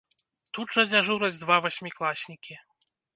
Тут 0.57 0.71
жа 0.77 0.85
дзяжураць 0.93 1.37
два 1.43 1.57
васьмікласнікі. 1.65 2.57